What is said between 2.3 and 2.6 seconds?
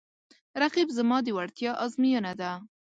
ده